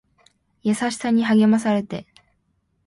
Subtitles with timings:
[0.63, 2.07] 優しさに励まされて